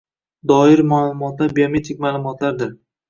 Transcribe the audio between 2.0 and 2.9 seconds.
ma’lumotlardir.